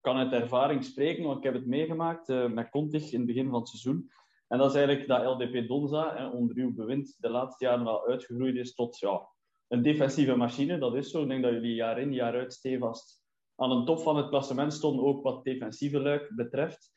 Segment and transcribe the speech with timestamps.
[0.00, 3.48] kan uit ervaring spreken, want ik heb het meegemaakt uh, met Contig in het begin
[3.48, 4.10] van het seizoen.
[4.48, 8.56] En dat is eigenlijk dat LDP Donza onder uw bewind de laatste jaren al uitgegroeid
[8.56, 9.28] is tot ja,
[9.68, 10.78] een defensieve machine.
[10.78, 11.22] Dat is zo.
[11.22, 13.22] Ik denk dat jullie jaar in, jaar uit stevast
[13.56, 16.90] aan de top van het klassement stonden, ook wat defensieve luik betreft.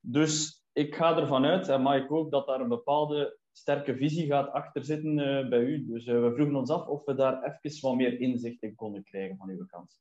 [0.00, 4.52] Dus ik ga ervan uit, en Mike ook, dat daar een bepaalde sterke visie gaat
[4.52, 5.86] achter zitten uh, bij u.
[5.86, 9.04] Dus uh, we vroegen ons af of we daar even wat meer inzicht in konden
[9.04, 10.00] krijgen van uw kant.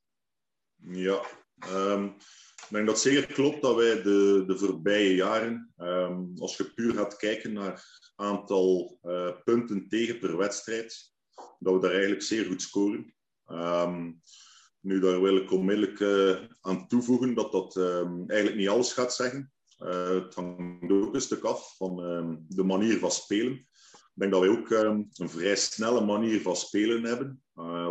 [0.75, 1.21] Ja,
[1.67, 2.15] um,
[2.69, 6.93] ik denk dat zeker klopt dat wij de, de voorbije jaren, um, als je puur
[6.93, 11.13] gaat kijken naar aantal uh, punten tegen per wedstrijd,
[11.59, 13.13] dat we daar eigenlijk zeer goed scoren.
[13.47, 14.21] Um,
[14.79, 17.77] nu, daar wil ik onmiddellijk uh, aan toevoegen dat dat
[18.27, 19.51] eigenlijk niet alles gaat zeggen.
[19.79, 21.95] Uh, het hangt ook een stuk af van
[22.47, 23.53] de manier van spelen.
[23.53, 27.43] Ik denk dat wij ook een vrij snelle manier van spelen hebben,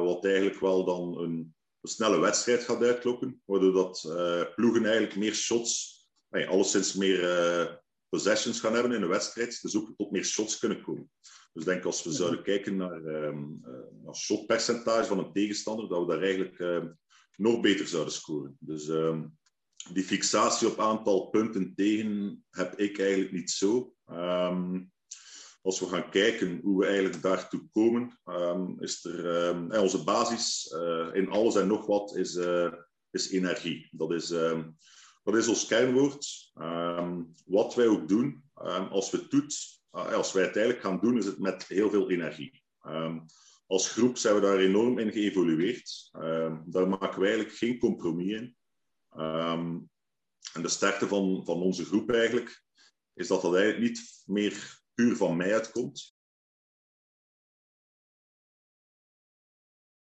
[0.04, 5.16] wat eigenlijk wel dan een, een, snelle wedstrijd gaat uitlokken, waardoor dat uh, ploegen eigenlijk
[5.16, 10.24] meer shots, nee, alleszins meer possessions gaan hebben in een wedstrijd, dus ook tot meer
[10.24, 11.10] shots kunnen komen.
[11.52, 13.60] Dus ik denk als we zouden kijken naar, um,
[14.04, 16.88] naar shotpercentage van een tegenstander, dat we daar eigenlijk
[17.36, 18.56] nog beter zouden scoren.
[18.60, 18.90] Dus
[19.92, 23.94] die fixatie op aantal punten tegen heb ik eigenlijk niet zo.
[24.10, 24.92] Um,
[25.62, 30.74] als we gaan kijken hoe we eigenlijk daartoe komen, um, is er um, onze basis
[30.74, 32.72] uh, in alles en nog wat is, uh,
[33.10, 33.88] is energie.
[33.90, 34.28] Dat is,
[35.24, 36.52] dat is ons kernwoord.
[37.44, 38.42] wat wij ook doen,
[38.90, 42.62] als we het als wij het eigenlijk gaan doen, is het met heel veel energie.
[43.66, 46.10] als groep zijn we daar enorm in geëvolueerd.
[46.66, 48.56] daar maken we eigenlijk geen compromis in.
[50.52, 52.62] En de sterkte van, van onze groep eigenlijk,
[53.14, 56.16] is dat dat eigenlijk niet meer puur van mij uitkomt.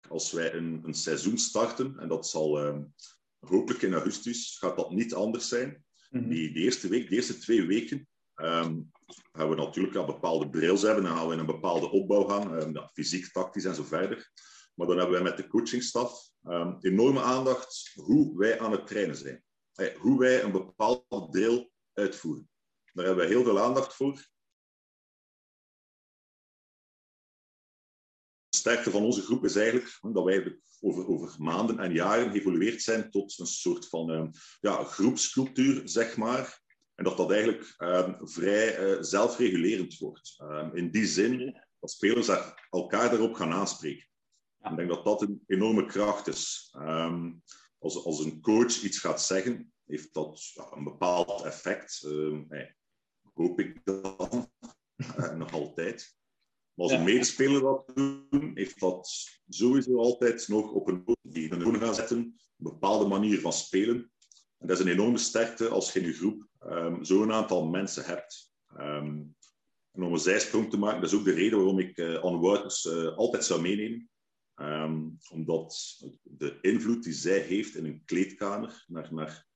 [0.09, 2.95] Als wij een, een seizoen starten, en dat zal um,
[3.39, 5.85] hopelijk in augustus, gaat dat niet anders zijn.
[6.11, 8.91] Mm die, de eerste week, de eerste twee weken, um,
[9.33, 12.63] gaan we natuurlijk al bepaalde drills hebben, dan gaan we in een bepaalde opbouw gaan,
[12.63, 14.33] um, fysiek, tactisch en zo verder.
[14.75, 19.17] Maar dan hebben wij met de coachingstaf um, enorme aandacht hoe wij aan het trainen
[19.17, 19.45] zijn.
[19.73, 22.51] Hey, hoe wij een bepaald deel uitvoeren.
[22.93, 24.37] Daar hebben wij heel veel aandacht voor.
[28.59, 33.11] Sterkte van onze groep is eigenlijk dat wij over, over maanden en jaren geëvolueerd zijn
[33.11, 34.29] tot een soort van uh,
[34.61, 36.61] ja, groepscultuur, zeg maar.
[36.95, 40.35] En dat dat eigenlijk uh, vrij uh, zelfregulerend wordt.
[40.39, 42.29] Ehm, in die zin dat spelers
[42.71, 44.07] elkaar daarop gaan aanspreken.
[44.71, 46.75] Ik denk dat dat een enorme kracht is.
[47.79, 52.09] Als, als een coach iets gaat zeggen, heeft dat ja, een bepaald effect.
[52.49, 52.77] Hey,
[53.35, 54.51] hoop ik dan
[54.97, 56.17] uh, nog altijd.
[56.79, 61.81] Maar als een medespeler dat doet, heeft dat sowieso altijd nog op een die een
[61.81, 64.13] gaan zetten, een bepaalde manier van spelen.
[64.59, 68.05] En dat is een enorme sterkte als je in je groep um, zo'n aantal mensen
[68.05, 68.53] hebt.
[68.77, 69.37] Um,
[69.93, 72.41] en om een zijsprong te maken, dat is ook de reden waarom ik uh, On
[72.41, 74.11] Wouters uh, altijd zou meenemen.
[74.55, 79.47] Um, omdat de invloed die zij heeft in een kleedkamer naar, naar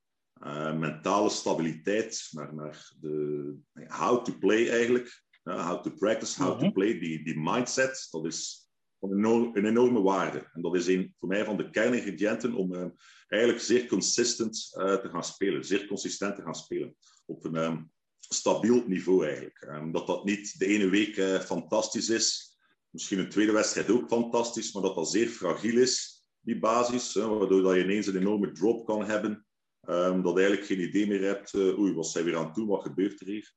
[0.44, 3.56] uh, mentale stabiliteit, naar, naar de
[3.87, 6.60] how to play eigenlijk, how to practice, how mm -hmm.
[6.60, 6.75] to mhm.
[6.75, 8.69] play, die, die mindset, dat is
[9.00, 10.50] van een enorme waarde.
[10.53, 12.86] En dat is een, voor mij van de kerningrediënten om uh,
[13.28, 16.97] eigenlijk zeer consistent te gaan spelen, zeer consistent te gaan spelen.
[17.26, 19.66] Op een um, stabiel niveau eigenlijk.
[19.69, 22.53] Um, dat dat niet de ene week fantastisch is,
[22.92, 27.14] Misschien een tweede wedstrijd ook fantastisch, maar dat dat zeer fragiel is, die basis.
[27.14, 29.47] Waardoor dat je ineens een enorme drop kan hebben.
[29.80, 32.66] Dat je eigenlijk geen idee meer hebt, oei, wat zijn we weer aan het doen,
[32.66, 33.54] wat gebeurt er hier?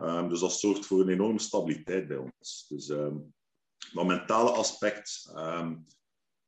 [0.00, 2.66] Um, dus dat zorgt voor een enorme stabiliteit bij ons.
[2.68, 3.34] Dus um,
[3.92, 5.32] dat mentale aspect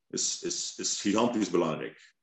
[0.08, 2.14] is, is, is gigantisch belangrijk.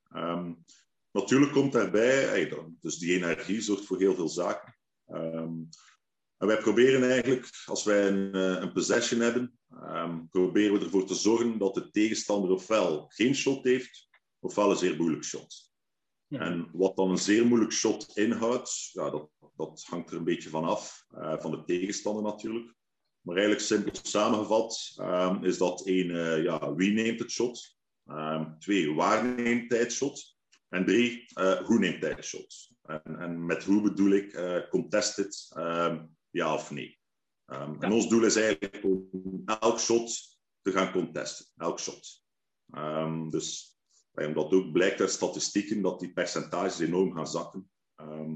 [1.11, 4.77] natuurlijk komt daarbij, dus die energie zorgt voor heel veel zaken.
[6.43, 9.59] En wij proberen eigenlijk, als wij een, eh, een possession hebben,
[10.29, 14.07] proberen we ervoor te zorgen dat de tegenstander ofwel geen shot heeft,
[14.39, 15.72] ofwel een zeer moeilijk shot.
[16.33, 16.39] Ja.
[16.39, 20.49] En wat dan een zeer moeilijk shot inhoudt, ja, dat, dat hangt er een beetje
[20.49, 22.73] van af, uh, van de tegenstander natuurlijk.
[23.21, 27.77] Maar eigenlijk simpel samengevat um, is dat één, uh, ja, wie neemt het shot?
[28.05, 30.37] Um, twee, waar neemt hij het shot?
[30.69, 32.71] En drie, uh, hoe neemt hij het shot?
[32.83, 35.51] En, en met hoe bedoel ik contested,
[36.29, 36.99] ja of nee.
[37.45, 41.45] Um, En ons doel is eigenlijk om elk shot te gaan contesten.
[41.57, 42.23] Elk shot.
[42.71, 43.29] Um,
[44.13, 47.71] omdat ook blijkt uit statistieken dat die percentages enorm gaan zakken.
[47.95, 48.35] Ehm,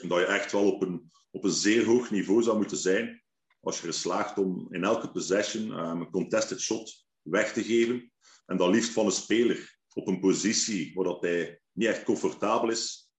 [0.00, 3.22] en dat je echt wel op een, op een zeer hoog niveau zou moeten zijn
[3.62, 8.12] als je er slaagt om in elke possession ehm, een contested shot weg te geven.
[8.46, 12.70] En dat liefst van een speler op een positie waar dat hij niet echt comfortabel
[12.70, 13.10] is.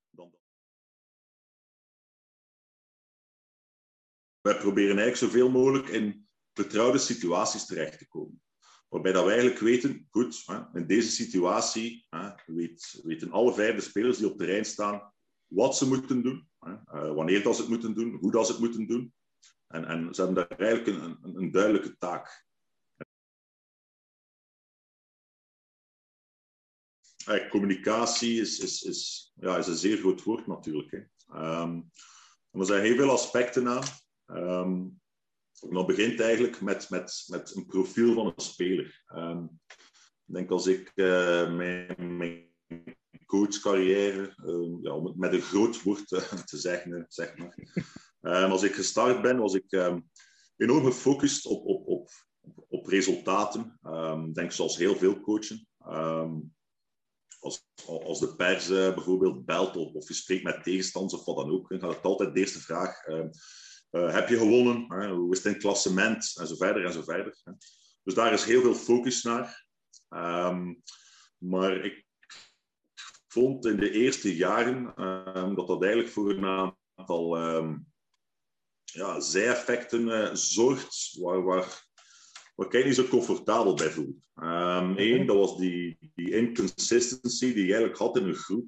[4.40, 8.43] Wij proberen eigenlijk zoveel mogelijk in vertrouwde situaties terecht te komen.
[8.94, 12.06] Waarbij dat we eigenlijk weten, goed, in deze situatie
[13.02, 15.12] weten alle vijf de spelers die op terrein staan
[15.46, 18.60] wat ze moeten doen, eh, wanneer dat ze het moeten doen, hoe dat ze het
[18.60, 19.14] moeten doen.
[19.66, 22.46] En, en ze hebben daar eigenlijk een, een, duidelijke taak.
[27.26, 30.90] Eh, communicatie is, is, is, ja, is een zeer groot woord natuurlijk.
[30.90, 31.02] Hè.
[31.38, 31.80] Ehm,
[32.50, 33.84] er zijn heel veel aspecten aan.
[34.26, 35.02] Um,
[35.70, 39.02] dat begint eigenlijk met, met, met een profiel van een speler.
[39.16, 39.60] Um,
[40.26, 42.52] ik denk als ik uh, mijn, mijn
[43.26, 48.50] coachcarrière, uh, ja, om het met een groot woord uh, te zeggen, zeg maar.
[48.50, 49.72] als ik gestart ben, was ik
[50.56, 52.10] enorm gefocust op, op, op,
[52.68, 53.78] op resultaten.
[54.32, 55.68] Denk zoals heel veel coachen.
[57.38, 61.50] als, als de pers bijvoorbeeld belt of, of je spreekt met tegenstanders of wat dan
[61.50, 63.02] ook, dan gaat het altijd de eerste vraag
[64.00, 64.84] heb je gewonnen?
[64.88, 65.10] Hè?
[65.10, 66.36] Hoe is het in het klassement?
[66.40, 67.36] En zo verder en zo verder.
[67.44, 67.52] Hè?
[68.02, 69.66] Dus daar is heel veel focus naar.
[70.08, 70.82] Um,
[71.38, 72.04] maar ik
[73.26, 75.04] vond in de eerste jaren
[75.36, 77.86] um, dat dat eigenlijk voor een aantal um,
[78.84, 81.86] ja, zijeffecten uh, zorgt waar, waar,
[82.54, 84.16] waar ik niet zo comfortabel bij voelde.
[84.96, 88.66] Eén, dat was die, die inconsistency die je eigenlijk had in een groep.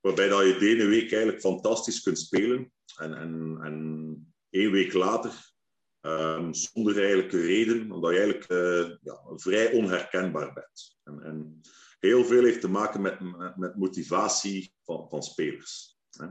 [0.00, 4.92] Waarbij dat je de ene week eigenlijk fantastisch kunt spelen en, en, en één week
[4.92, 5.52] later,
[6.00, 10.98] um, zonder eigenlijke reden, omdat je eigenlijk uh, ja, vrij onherkenbaar bent.
[11.04, 11.60] En, en,
[11.98, 13.20] heel veel heeft te maken met,
[13.56, 15.98] met, motivatie van, van spelers.
[16.10, 16.26] Hè.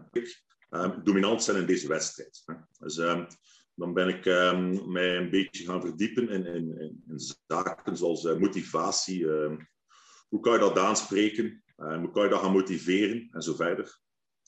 [0.69, 2.43] Um, dominant zijn in deze wedstrijd.
[2.79, 3.27] Dus, um,
[3.75, 4.25] dan ben ik
[4.87, 9.25] mij een beetje gaan verdiepen in, in, in zaken zoals uh, motivatie.
[10.29, 11.63] Hoe kan je dat aanspreken?
[11.79, 13.29] Hoe kan je dat gaan motiveren?
[13.31, 13.99] En zo verder.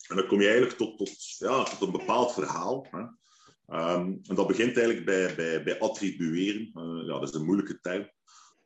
[0.07, 2.87] En dan kom je eigenlijk tot, tot, ja, tot een bepaald verhaal.
[2.91, 2.99] Hè.
[2.99, 6.71] Um, en dat begint eigenlijk bij, bij, bij attribueren.
[6.73, 8.09] Uh, ja, dat is een moeilijke term.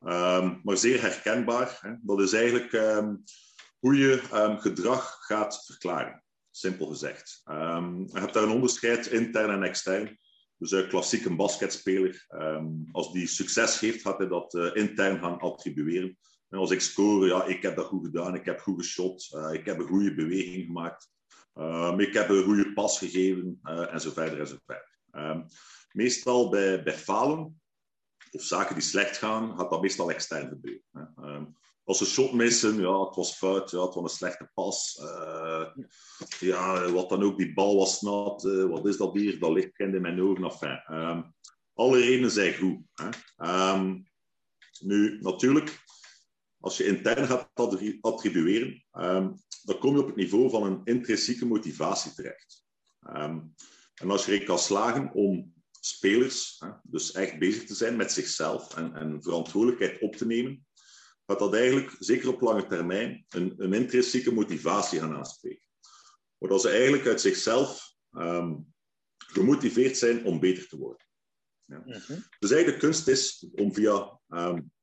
[0.01, 1.77] Um, maar zeer herkenbaar.
[1.81, 1.93] Hè.
[2.01, 3.23] Dat is eigenlijk um,
[3.79, 4.19] hoe je
[4.59, 6.23] gedrag gaat verklaren.
[6.51, 7.41] Simpel gezegd.
[7.45, 10.19] je hebt daar een onderscheid intern en extern.
[10.57, 12.25] Dus een klassieke basketspeler,
[12.91, 16.17] als die succes heeft, gaat hij dat uh, intern gaan attribueren.
[16.49, 19.53] En als ik score, ja, ik heb dat goed gedaan, ik heb goed geschot, uh,
[19.53, 21.09] ik heb een goede beweging gemaakt.
[21.53, 24.59] Um, ik heb een goede pas gegeven uh, en zo verder
[25.91, 27.61] meestal bij, falen
[28.31, 31.13] of zaken die slecht gaan, gaat dat meestal extern gebeuren.
[31.19, 34.99] Um, als ze shot missen, ja, het was fout, ja, het was een slechte pas.
[35.01, 35.65] Uh,
[36.39, 38.43] ja, wat dan ook, die bal was nat.
[38.43, 39.39] Uh, wat is dat hier?
[39.39, 40.43] Dat licht in mijn ogen.
[40.43, 41.33] Enfin, um,
[41.73, 42.77] alle redenen zijn goed.
[42.93, 43.09] Hè.
[44.79, 45.83] Nu, natuurlijk,
[46.65, 47.49] als je intern gaat
[48.01, 52.65] attribueren, um, dan kom je op het niveau van een intrinsieke motivatie terecht.
[53.09, 53.53] Um,
[53.93, 58.11] en als je erin kan slagen om spelers hè, dus echt bezig te zijn met
[58.11, 60.65] zichzelf en, en, verantwoordelijkheid op te nemen,
[61.25, 65.67] gaat dat eigenlijk, zeker op lange termijn, een, een intrinsieke motivatie gaan aanspreken.
[66.37, 68.73] Waardoor ze eigenlijk uit zichzelf um,
[69.17, 71.07] gemotiveerd zijn om beter te worden.
[71.65, 71.81] Ja.
[71.83, 72.23] -hmm.
[72.39, 74.73] Dus eigenlijk de kunst is om via um,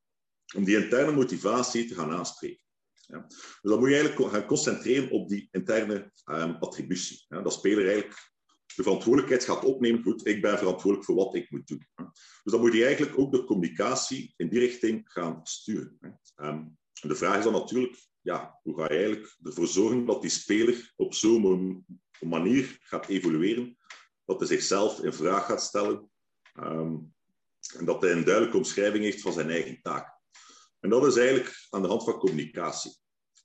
[0.55, 2.63] om die interne motivatie te gaan aanspreken.
[2.93, 3.25] Ja.
[3.27, 7.25] Dus dan moet je eigenlijk gaan concentreren op die interne um, attributie.
[7.27, 7.41] Ja.
[7.41, 8.31] Dat speler eigenlijk
[8.75, 10.03] de verantwoordelijkheid gaat opnemen.
[10.03, 11.87] Goed, ik ben verantwoordelijk voor wat ik moet doen.
[12.43, 16.19] Dus dan moet je eigenlijk ook de communicatie in die richting gaan sturen.
[16.35, 20.31] Um, de vraag is dan natuurlijk, ja, hoe ga je eigenlijk ervoor zorgen dat die
[20.31, 21.85] speler op zo'n
[22.19, 23.77] manier gaat evolueren,
[24.25, 26.11] dat hij zichzelf in vraag gaat stellen
[26.59, 27.13] um,
[27.77, 30.12] en dat hij een duidelijke omschrijving heeft van zijn eigen taak.
[30.83, 32.97] En dat is eigenlijk aan de hand van communicatie.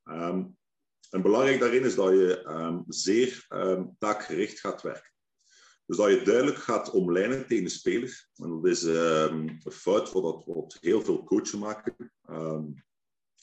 [0.04, 0.56] Um,
[1.10, 5.12] en belangrijk daarin is dat je um, zeer um, taakgericht gaat werken.
[5.86, 8.28] Dus dat je duidelijk gaat omlijnen tegen de speler.
[8.34, 12.12] En dat is een fout wat, wat heel veel coachen maken.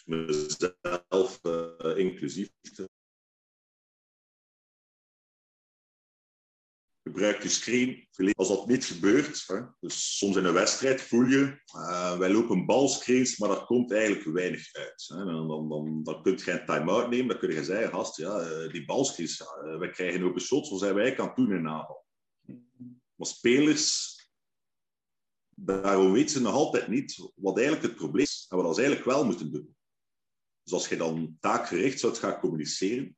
[0.05, 2.49] mezelf uh, inclusief
[7.15, 8.07] gebruik je screen.
[8.35, 12.65] Als dat niet gebeurt, hè, dus soms in een wedstrijd voel je, uh, wij lopen
[12.65, 15.05] balscreens, maar daar komt eigenlijk weinig uit.
[15.07, 15.25] Hè.
[15.25, 18.39] Dan, dan, dan, dan kun je geen time-out nemen, dan kun je zeggen, gast, ja,
[18.39, 22.05] uh, die balscreens, uh, wij krijgen open shots, wat zijn wij aan doen in aanval?
[23.15, 24.15] Maar spelers,
[25.49, 29.11] daarom weten ze nog altijd niet wat eigenlijk het probleem is en wat ze eigenlijk
[29.11, 29.75] wel moeten doen.
[30.63, 33.17] Dus als je dan taakgericht zou gaan communiceren,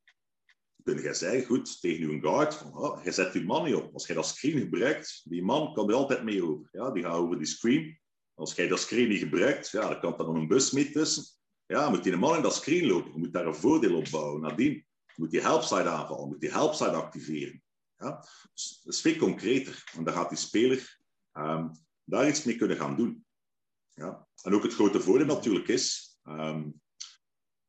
[0.96, 3.94] kun je zeggen, goed, tegen je guard, van, oh, je zet je man niet op.
[3.94, 6.70] Als je dat screen gebruikt, die man kan er altijd mee over.
[6.72, 8.00] Ja, die gaat over die screen.
[8.34, 11.24] Als jij dat screen niet gebruikt, ja, dan kan er nog een bus mee tussen.
[11.66, 13.12] Ja, moet die man in dat screen lopen.
[13.12, 14.42] Je moet daar een voordeel op bouwen.
[14.42, 17.64] Nadien moet die helpside aanvallen, moet die helpside activeren.
[17.98, 18.26] Ja?
[18.54, 19.84] Dus is veel concreter.
[19.98, 21.00] En daar gaat die speler
[21.34, 21.72] um,
[22.04, 23.26] daar iets mee kunnen gaan doen.
[23.94, 24.28] Ja?
[24.42, 26.82] En ook het grote voordeel natuurlijk is, um,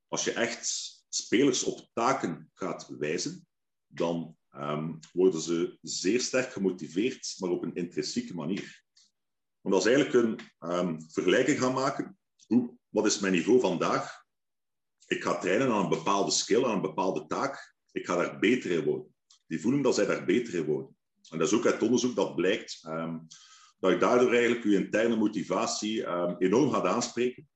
[0.08, 3.46] als je echt spelers op taken gaat wijzen,
[3.86, 8.82] dan um, worden ze zeer sterk gemotiveerd, maar op een intrinsieke manier.
[9.60, 12.18] Want als eigenlijk een vergelijking gaan maken,
[12.88, 14.26] wat is mijn niveau vandaag?
[15.06, 17.74] Ik ga trainen aan een bepaalde skill, aan een bepaalde taak.
[17.92, 19.14] Ik ga daar beter in worden.
[19.46, 20.96] Die voelen dat zij daar beter in worden.
[21.30, 23.26] En dat is ook uit onderzoek dat blijkt um,
[23.78, 26.06] dat je daardoor eigenlijk je interne motivatie
[26.38, 27.48] enorm gaat aanspreken.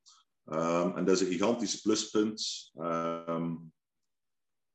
[0.45, 2.71] Um, en dat is een gigantisch pluspunt.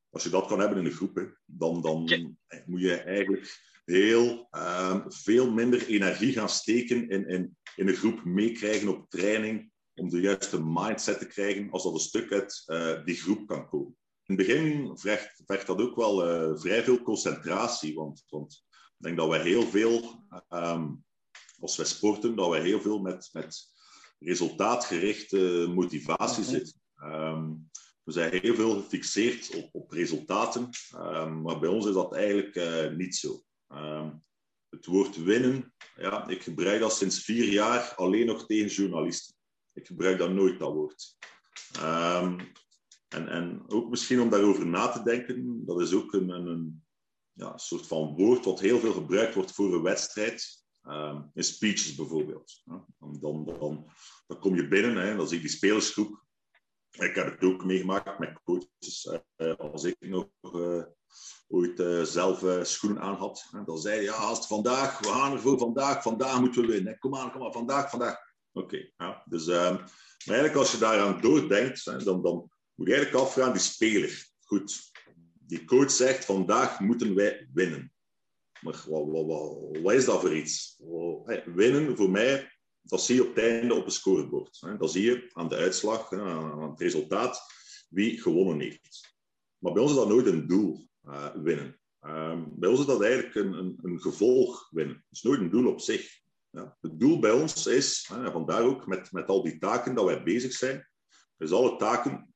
[0.10, 2.00] als je dat kan hebben in een groep, hè, dan, dan
[2.66, 4.50] moet je eigenlijk heel
[5.08, 10.20] veel minder energie gaan steken in, in, in een groep meekrijgen op training om de
[10.20, 13.96] juiste mindset te krijgen als dat een stuk uit uh, die groep kan komen.
[14.26, 19.06] In het begin vergt, vergt dat ook wel uh, vrij veel concentratie, want, want ik
[19.06, 21.04] denk dat we heel veel, um,
[21.60, 23.72] als wij sporten, dat we heel veel met, met
[24.20, 26.82] resultaatgerichte motivatie mm zitten.
[27.04, 27.70] Um,
[28.04, 32.56] we zijn heel veel gefixeerd op, op resultaten, um, maar bij ons is dat eigenlijk
[32.56, 33.44] uh, niet zo.
[34.70, 39.36] het woord winnen, ja, ik gebruik dat sinds vier jaar alleen nog tegen journalisten.
[39.74, 41.16] Ik gebruik dat nooit, dat woord.
[43.08, 46.84] En, en ook misschien om daarover na te denken, dat is ook een, een
[47.34, 50.66] ja, soort van woord wat heel veel gebruikt wordt voor een wedstrijd.
[50.88, 52.62] Um, in speeches bijvoorbeeld.
[53.00, 53.46] Dan, dan,
[54.28, 56.26] dan, kom je binnen, hè, dan zie je die spelersgroep.
[56.92, 59.10] Ik heb het ook meegemaakt met coaches.
[59.38, 60.84] Uh, als ik nog uh,
[61.48, 63.50] ooit zelf schoenen aan had.
[63.66, 67.00] dan zei je, ja, vandaag, we gaan ervoor vandaag, vandaag moeten we winnen.
[67.00, 68.18] Kom aan, kom aan, vandaag, vandaag.
[68.52, 69.24] Oké, ja.
[69.26, 69.84] dus um,
[70.28, 74.28] maar eigenlijk als je daaraan doordenkt, dan, dan moet je eigenlijk afvragen, die speler.
[74.40, 74.92] Goed,
[75.34, 77.94] die coach zegt, vandaag moeten wij winnen.
[78.62, 80.82] Maar wat, wat, wat, is dat voor iets?
[81.46, 84.58] Winnen, voor mij, dat zie je op het einde op een scorebord.
[84.60, 84.78] Hè.
[84.78, 87.42] Dat zie je aan de uitslag, aan het resultaat,
[87.90, 89.16] wie gewonnen heeft.
[89.58, 91.80] Maar bij ons is dat nooit een doel, uh, winnen.
[92.02, 94.96] Um, bij ons is dat eigenlijk een, een, gevolg winnen.
[94.96, 96.26] Het is nooit een doel op zich.
[96.82, 100.24] Het doel bij ons is, en vandaar ook met, met al die taken dat wij
[100.24, 100.90] bezig zijn,
[101.38, 102.34] is alle taken.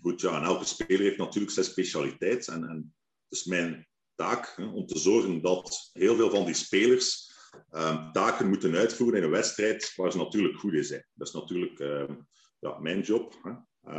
[0.00, 2.48] Goed, ja, en elke speler heeft natuurlijk zijn specialiteit.
[2.48, 2.94] En, en
[3.28, 3.88] het is mijn
[4.20, 7.32] taak hè, om te zorgen dat heel veel van die spelers
[7.72, 11.06] um, taken moeten uitvoeren in een wedstrijd waar ze natuurlijk goed in zijn.
[11.14, 13.34] Dat is natuurlijk um, ja, mijn job.
[13.42, 13.52] Hè.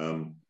[0.09, 0.43] Um,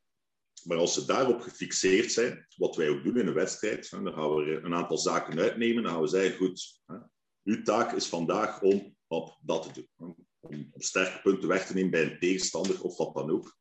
[0.63, 4.13] maar als ze daarop gefixeerd zijn, wat wij ook doen in een wedstrijd, hè, dan
[4.13, 5.83] gaan we een aantal zaken uitnemen.
[5.83, 6.95] Dan gaan we zeggen, goed, hè,
[7.43, 10.15] uw taak is vandaag om op dat te doen.
[10.39, 13.57] Om, sterke punten weg te nemen bij een tegenstander of wat dan ook.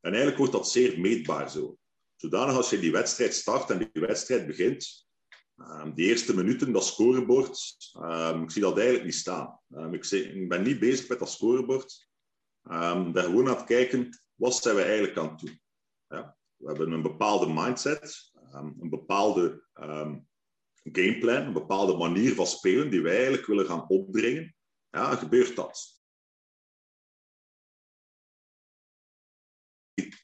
[0.00, 1.78] En eigenlijk wordt dat zeer meetbaar zo.
[2.16, 5.08] Zodanig als je die wedstrijd start en die wedstrijd begint,
[5.60, 9.60] um, die eerste minuten, dat scorebord, um, ik zie dat eigenlijk niet staan.
[9.68, 12.08] Um, ik, ik, ben niet bezig met dat scorebord.
[12.62, 15.60] Daar gewoon aan het kijken, wat zijn we eigenlijk aan het doen?
[16.06, 19.64] Ja, we hebben een bepaalde mindset, een bepaalde
[20.82, 24.54] gameplan, een bepaalde manier van spelen die wij eigenlijk willen gaan opbrengen
[24.90, 26.02] ja, gebeurt dat.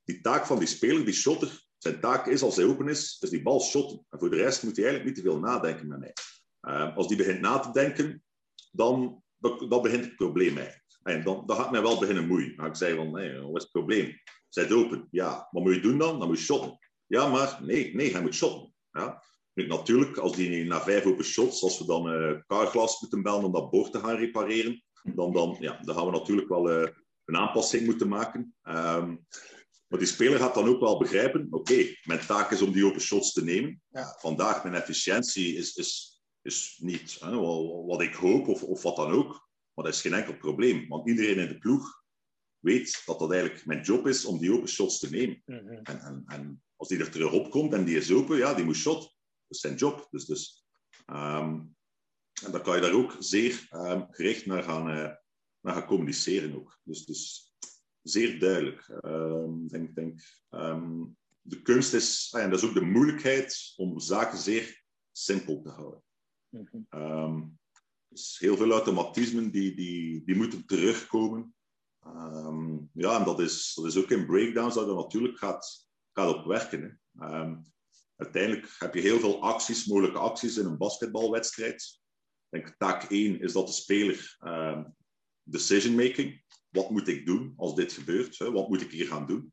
[0.04, 3.30] Die, taak van die speler, die shotter, zijn taak is als hij open is, is
[3.30, 4.06] die bal shotten.
[4.10, 6.12] En voor de rest moet hij eigenlijk niet te veel nadenken met mij.
[6.62, 8.22] Uh, als die begint na te denken,
[8.72, 9.22] dan,
[9.68, 10.84] dan, begint het probleem eigenlijk.
[11.02, 12.56] En dan, dan gaat mij wel beginnen moeien.
[12.56, 14.20] Dan ik zei van, nee, wat is het probleem?
[14.48, 15.08] Zij open.
[15.10, 16.18] Ja, wat moet je doen dan?
[16.18, 16.78] Dan moet je shotten.
[17.06, 18.74] Ja, maar nee, nee, hij moet shotten.
[18.90, 19.22] Ja.
[19.54, 23.52] Natuurlijk, als die na vijf open shots, als we dan uh, carglas moeten bellen om
[23.52, 26.88] dat bord te gaan repareren, dan, dan, ja, dan gaan we natuurlijk wel uh,
[27.24, 28.54] een aanpassing moeten maken.
[28.62, 29.26] Um,
[29.88, 33.00] maar die speler gaat dan ook wel begrijpen, oké, mijn taak is om die open
[33.00, 33.82] shots te nemen.
[33.88, 34.16] Ja.
[34.20, 37.36] Vandaag, mijn efficiëntie is, is, is niet hè,
[37.86, 39.48] wat ik hoop of, of wat dan ook.
[39.74, 42.04] Maar dat is geen enkel probleem, want iedereen in de ploeg
[42.58, 45.42] weet dat dat eigenlijk mijn job is om die open shots te nemen.
[45.44, 45.82] Mm -hmm.
[45.82, 48.64] en, en, en, als die er terug op komt en die is open, ja, die
[48.64, 49.00] moet shot.
[49.00, 49.10] Dat
[49.48, 50.08] is zijn job.
[50.10, 50.64] Dus, dus,
[51.06, 51.76] um,
[52.44, 55.12] en dan kan je daar ook zeer um, gericht naar gaan, uh,
[55.60, 56.56] naar gaan communiceren.
[56.56, 56.80] Ook.
[56.82, 57.45] Dus, dus
[58.08, 58.98] zeer duidelijk.
[59.04, 60.20] Um, denk, denk,
[61.40, 65.68] de kunst is, ah en dat is ook de moeilijkheid, om zaken zeer simpel te
[65.70, 66.02] houden.
[66.90, 67.58] Mm
[68.08, 71.54] dus heel veel automatismen die, die, die moeten terugkomen.
[72.92, 76.44] ja, en dat is, dat is ook in breakdowns dat je natuurlijk gaat, gaat op
[76.44, 77.00] werken.
[77.18, 77.54] Hè
[78.16, 82.00] uiteindelijk heb je heel veel acties, mogelijke acties in een basketbalwedstrijd.
[82.48, 84.36] Ik denk, taak 1 is dat de speler
[85.46, 86.42] decision making.
[86.68, 88.38] Wat moet ik doen als dit gebeurt?
[88.38, 88.50] Hè?
[88.50, 89.52] Wat moet ik hier gaan doen?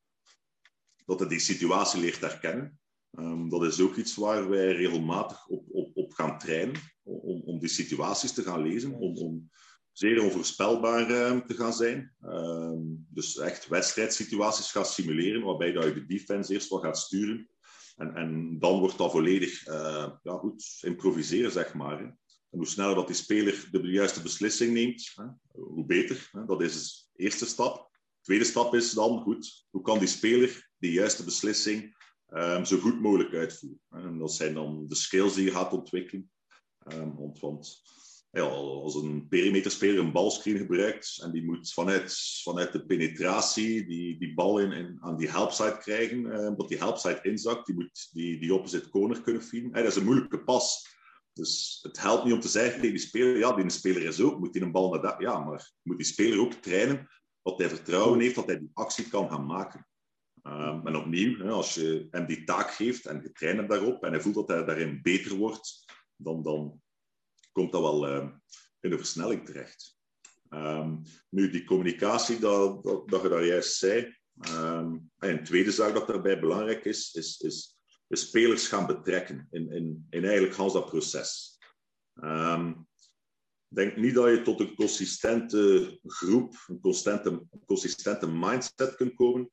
[1.05, 2.79] Dat hij die situatie leert herkennen.
[3.11, 7.69] Ehm, dat is ook iets waar wij regelmatig op, op, gaan trainen, om, om die
[7.69, 9.49] situaties te gaan lezen, om, om
[9.91, 12.15] zeer onvoorspelbaar uh, te gaan zijn.
[12.21, 17.49] Ehm, dus echt wedstrijdsituaties gaan simuleren, waarbij dat je de defense eerst wel gaat sturen.
[17.95, 22.17] En, en dan wordt dat volledig uh, ja, goed, improviseren, zeg maar.
[22.53, 26.29] En hoe sneller dat die speler de juiste beslissing neemt, hè, hoe beter.
[26.31, 26.45] Hè.
[26.45, 27.75] Dat is de eerste stap.
[27.75, 31.95] De tweede stap is dan, goed, hoe kan die speler die juiste beslissing
[32.29, 33.79] um, zo goed mogelijk uitvoeren?
[33.89, 36.31] En dat zijn dan de skills die je gaat ontwikkelen.
[36.93, 37.81] Um, want,
[38.31, 44.19] ja, als een perimeterspeler een balscreen gebruikt en die moet vanuit, vanuit de penetratie die,
[44.19, 48.39] die bal in, aan die helpside krijgen, uh, dat die helpside inzakt, die moet die,
[48.39, 49.71] die opposite corner kunnen feeden.
[49.71, 50.91] dat is een moeilijke pas.
[51.33, 54.39] Dus het helpt niet om te zeggen tegen die speler, ja, die speler is ook,
[54.39, 55.15] moet hij een bal naar dat...
[55.17, 57.07] Ja, maar moet die speler ook trainen
[57.41, 59.87] dat hij vertrouwen heeft dat hij die actie kan gaan maken.
[60.43, 64.11] Um, en opnieuw, als je hem die taak geeft en je traint hem daarop en
[64.11, 65.85] hij voelt dat hij daarin beter wordt,
[66.15, 66.81] dan, dan
[67.51, 68.29] komt dat wel uh,
[68.79, 69.97] in de versnelling terecht.
[70.49, 74.17] Um, nu, die communicatie, dat, dat, dat je daar juist zei.
[74.39, 77.72] En een tweede zaak dat daarbij belangrijk is, is, is,
[78.13, 81.57] is spelers gaan betrekken in, in, in eigenlijk Hans dat proces.
[82.13, 82.87] Um,
[83.67, 89.51] denk niet dat je tot een consistente groep, een consistente, consistente mindset kunt komen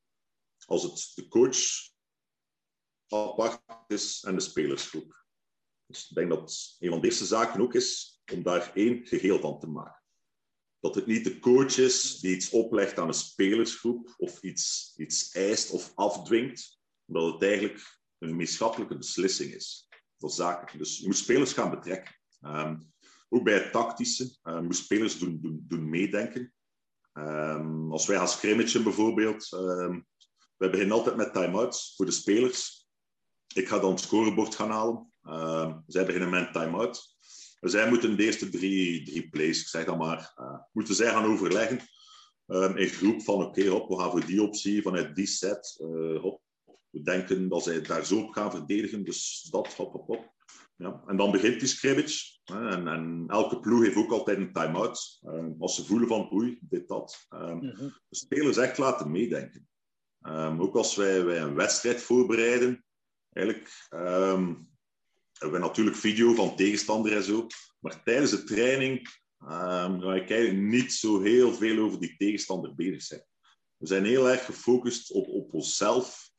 [0.67, 1.59] als het de coach
[3.09, 5.25] apart is en de spelersgroep.
[5.87, 9.41] Dus ik denk dat een van de eerste zaken ook is om daar één geheel
[9.41, 10.03] van te maken.
[10.81, 15.31] Dat het niet de coach is die iets oplegt aan een spelersgroep of iets, iets
[15.33, 20.79] eist of afdwingt, maar dat het eigenlijk een gemeenschappelijke beslissing is voor zaken.
[20.79, 22.15] Dus je moet spelers gaan betrekken.
[22.41, 22.93] Um,
[23.29, 26.53] ook bij het tactische, uh, moet spelers doen, doen, doen meedenken.
[27.13, 30.07] Um, als wij gaan scrimmagen bijvoorbeeld, um,
[30.57, 32.89] wij beginnen altijd met time-outs voor de spelers.
[33.55, 35.13] Ik ga dan het scorebord gaan halen.
[35.87, 37.17] Zij beginnen met time-out.
[37.61, 41.25] Zij moeten de eerste drie, drie plays, ik zeg dan maar, uh, moeten zij gaan
[41.25, 41.81] overleggen.
[42.75, 46.43] In groep van, oké, okay, we gaan voor die optie, vanuit die set, uh, hop.
[46.91, 50.33] We denken dat zij daar zo op gaan verdedigen, dus dat, hop, hop, hop.
[50.77, 51.03] Ja.
[51.07, 52.39] En dan begint die scrimmage.
[52.45, 55.21] En, en, elke ploeg heeft ook altijd een time-out.
[55.23, 57.27] Uh, als ze voelen van, oei, dit, dat.
[57.31, 57.93] Um, mm -hmm.
[58.09, 59.69] De spelers echt laten meedenken.
[60.23, 62.85] Um, ook als wij, wij een wedstrijd voorbereiden,
[63.33, 63.89] eigenlijk
[65.41, 67.47] hebben we natuurlijk video van tegenstander en zo.
[67.79, 73.03] Maar tijdens de training ga ik eigenlijk niet zo heel veel over die tegenstander bezig
[73.03, 73.25] zijn.
[73.77, 76.30] We zijn heel erg gefocust op, op onszelf.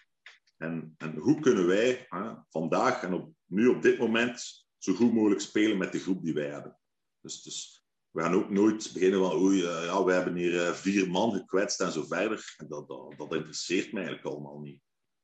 [0.62, 5.14] En, en hoe kunnen wij uh, vandaag en op, nu op dit moment zo goed
[5.14, 6.80] mogelijk spelen met de groep die wij hebben.
[7.22, 10.72] Dus, dus we gaan ook nooit beginnen van, oei, uh, ja, we hebben hier uh,
[10.72, 12.54] vier man gekwetst en zo verder.
[12.58, 14.82] En dat, dat, dat interesseert mij eigenlijk allemaal niet.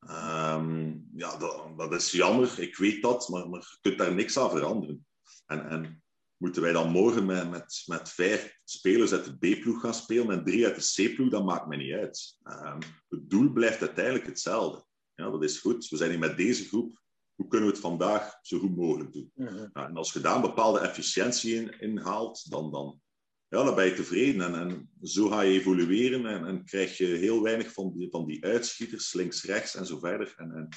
[0.09, 4.37] Um, ja, dat, dat, is jammer, ik weet dat, maar, maar je kunt daar niks
[4.37, 5.05] aan veranderen.
[5.45, 6.03] En, en
[6.37, 10.43] moeten wij dan morgen met, met, met vijf spelers uit de B-ploeg gaan spelen en
[10.43, 12.37] drie uit de C-ploeg, dat maakt me niet uit.
[12.43, 14.86] Um, het doel blijft uiteindelijk hetzelfde.
[15.17, 15.87] Ja, dat is goed.
[15.87, 17.01] We zijn hier met deze groep.
[17.35, 19.31] Hoe kunnen we het vandaag zo goed mogelijk doen?
[19.33, 19.69] Mm -hmm.
[19.73, 23.01] ja, en als je daar een bepaalde efficiëntie in, in haalt, dan, dan,
[23.47, 24.41] ja, dan ben je tevreden.
[24.41, 28.25] En, en zo ga je evolueren en, en krijg je heel weinig van die, van
[28.25, 30.33] die uitschieters, links, rechts en zo verder.
[30.37, 30.67] En, en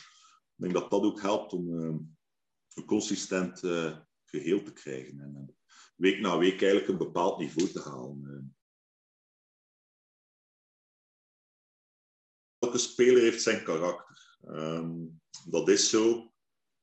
[0.57, 1.97] ik denk dat dat ook helpt om uh,
[2.75, 5.21] een consistent uh, geheel te krijgen.
[5.21, 5.57] En, en,
[5.97, 8.23] week na week eigenlijk een bepaald niveau te halen.
[8.25, 8.43] Uh.
[12.59, 14.30] Elke speler heeft zijn karakter.
[14.49, 16.33] Um, dat is zo.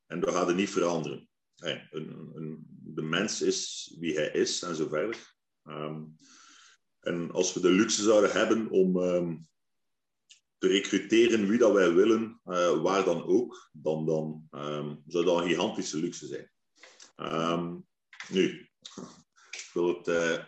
[0.05, 1.29] En dat gaat er niet veranderen.
[1.57, 5.35] Een, een, de mens is wie hij is en zo verder.
[5.63, 6.15] Um,
[6.99, 9.47] en als we de luxe zouden hebben om um,
[10.57, 14.47] te recruteren wie dat wij willen, uh, waar dan ook, dan, dan
[15.07, 16.51] zou dat een gigantische luxe zijn.
[18.29, 18.69] nu,
[19.51, 20.43] ik wil het uh,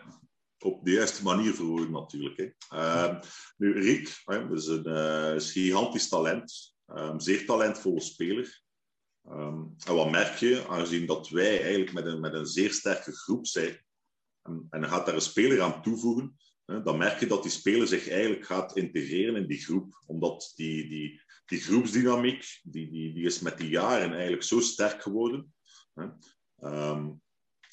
[0.58, 2.36] op de juiste manier verwoorden natuurlijk.
[2.68, 3.18] Hè.
[3.56, 4.84] nu, Rick hè, is een,
[5.34, 6.74] is gigantisch talent,
[7.16, 8.62] zeer talentvolle speler.
[9.22, 13.46] en wat merk je, aangezien dat wij eigenlijk met een, met een zeer sterke groep
[13.46, 13.84] zijn,
[14.42, 18.08] en, en gaat daar een speler aan toevoegen, dan merk je dat die speler zich
[18.08, 20.02] eigenlijk gaat integreren in die groep.
[20.06, 25.02] Omdat die, die, die groepsdynamiek, die, die, die is met die jaren eigenlijk zo sterk
[25.02, 25.54] geworden.
[26.62, 27.22] Um,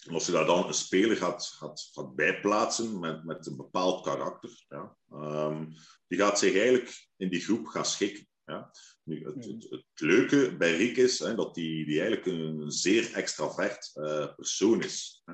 [0.05, 4.03] en als je daar dan een speler gaat, gaat, gaat bijplaatsen met, met een bepaald
[4.03, 5.73] karakter, ja, um,
[6.07, 8.27] die gaat zich eigenlijk in die groep gaan schikken.
[8.45, 8.71] Ja.
[9.07, 13.13] Nu, het, het, het, leuke bij Rick is hè, dat die, die eigenlijk een, zeer
[13.13, 15.23] extravert uh, persoon is.
[15.25, 15.33] Hè.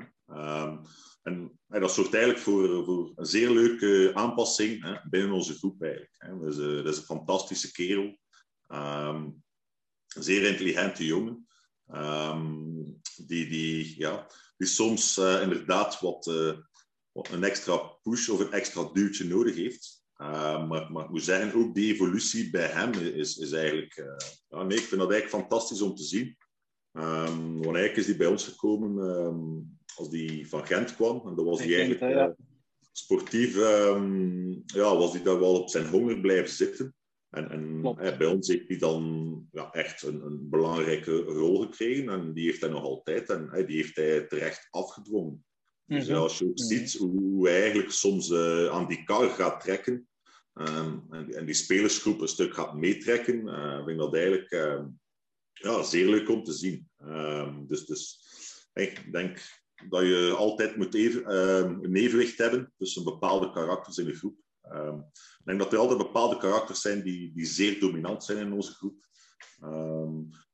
[0.61, 0.81] Um,
[1.21, 6.15] en dat zorgt eigenlijk voor, voor een zeer leuke aanpassing hè, binnen onze groep eigenlijk.
[6.17, 6.39] Hè.
[6.39, 8.19] Dat, is, dat, is, een fantastische kerel.
[8.67, 9.43] Um,
[10.07, 11.47] zeer intelligente jongen.
[11.87, 12.83] Ehm,
[13.15, 16.25] die, die, ja, die soms uh, inderdaad wat,
[17.11, 20.02] wat, een extra push of een extra duwtje nodig heeft.
[20.23, 23.93] Uh, maar, maar we zijn ook die evolutie bij hem is, is eigenlijk...
[24.47, 26.37] ja, nee, ik vind dat eigenlijk fantastisch om te zien.
[26.91, 31.27] Um, want eigenlijk is die bij ons gekomen um, als die van Gent kwam.
[31.27, 32.13] En dat was die eigenlijk...
[32.13, 32.35] Ja.
[32.91, 33.55] sportief
[34.65, 36.95] ja, was hij daar wel op zijn honger blijven zitten.
[37.29, 37.81] En, en
[38.17, 42.61] bij ons heeft hij dan ja, echt een, een, belangrijke rol gekregen en die heeft
[42.61, 45.45] hij nog altijd en die heeft hij terecht afgedwongen.
[45.85, 46.17] Dus mhm.
[46.17, 46.67] als je ook mhm.
[46.67, 50.07] ziet hoe hij eigenlijk soms uh, aan die kar gaat trekken
[50.53, 54.83] um, en, die spelersgroep een stuk gaat meetrekken, uh, vind ik dat eigenlijk uh,
[55.53, 56.89] ja, zeer leuk om te zien.
[57.03, 58.19] Um, dus, dus
[58.73, 59.41] ik denk
[59.89, 64.37] dat je altijd moet even, ehm, een evenwicht hebben tussen bepaalde karakters in de groep.
[64.63, 68.71] Ik denk dat er altijd bepaalde karakters zijn die, die zeer dominant zijn in onze
[68.71, 69.03] groep.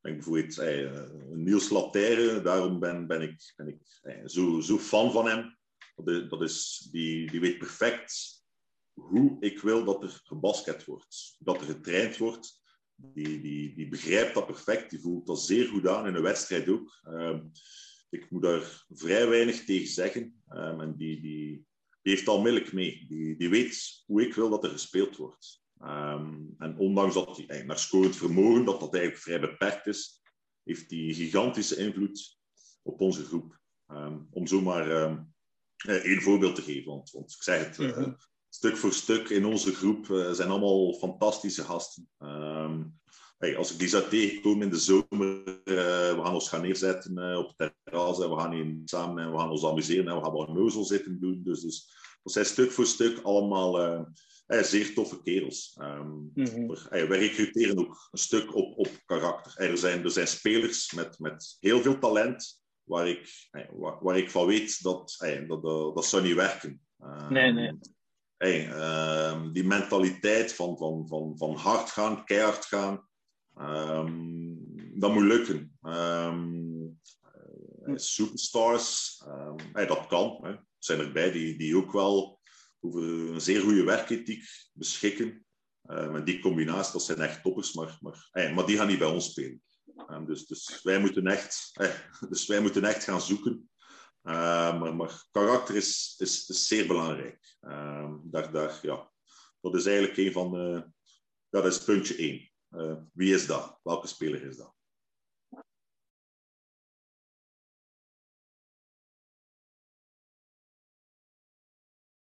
[0.00, 5.12] denk bijvoorbeeld eh, Niels Laterre, daarom ben, ben ik, ben ik eh, zo, zo fan
[5.12, 5.58] van hem.
[5.94, 8.39] Dat, dat is, die, die weet perfect
[8.94, 12.58] hoe ik wil dat er gebasket wordt, dat er getraind wordt.
[12.94, 16.68] Die, die, die begrijpt dat perfect, die voelt dat zeer goed aan in een wedstrijd
[16.68, 17.00] ook.
[17.08, 17.50] Um,
[18.10, 20.42] ik moet daar vrij weinig tegen zeggen.
[20.48, 21.68] Um, en die, die,
[22.02, 23.06] heeft al milk mee.
[23.08, 25.62] Die, die weet hoe ik wil dat er gespeeld wordt.
[25.82, 30.22] Um, en ondanks dat hij naar scorend vermogen, dat dat eigenlijk vrij beperkt is,
[30.62, 32.38] heeft hij gigantische invloed
[32.82, 33.58] op onze groep.
[34.30, 35.34] Om zomaar um,
[35.86, 36.90] één voorbeeld te geven.
[36.90, 38.16] Want, want ik zeg het, mm -hmm.
[38.50, 42.08] Stuk voor stuk in onze groep uh, zijn allemaal fantastische gasten.
[43.38, 47.18] Hey, als ik die zou tegenkomen in de zomer, uh, we gaan ons gaan neerzetten
[47.18, 50.16] uh, op het terras en we gaan hier samen en we gaan ons amuseren en
[50.16, 51.42] we gaan wat neuzel zitten doen.
[51.44, 54.06] Dus, dus dat zijn stuk voor stuk allemaal
[54.46, 55.78] zeer toffe kerels.
[55.80, 56.68] Um, mm -hmm.
[56.68, 59.56] we, wij recruteren ook een stuk op, op karakter.
[59.56, 64.30] er, zijn, er zijn spelers met, met heel veel talent waar ik, waar, waar ik
[64.30, 66.80] van weet dat dat, dat, dat zou niet werken.
[67.02, 67.78] Um, nee, nee.
[68.40, 68.68] Hey,
[69.30, 73.08] um, die mentaliteit van, van, van, van hard gaan, keihard gaan,
[73.60, 74.58] Um,
[74.94, 75.78] dat moet lukken.
[75.82, 77.00] Um,
[77.94, 80.38] superstars, um, hey, dat kan.
[80.42, 80.50] Hè.
[80.50, 82.40] Er zijn erbij die, die ook wel
[82.80, 85.44] over een zeer goede werkethiek beschikken.
[85.82, 89.08] En die combinatie, dat zijn echt toppers, maar, maar, hey, maar die gaan niet bij
[89.08, 89.62] ons spelen.
[90.26, 91.70] dus, dus, wij moeten echt,
[92.30, 93.69] dus wij moeten echt gaan zoeken.
[94.22, 97.56] Maar, maar karakter is, zeer belangrijk.
[98.22, 99.10] daar, daar, ja,
[99.60, 100.90] dat is eigenlijk een van de,
[101.48, 102.50] dat is puntje één.
[102.70, 103.78] Uh, wie is dat?
[103.82, 104.74] Welke speler is dat?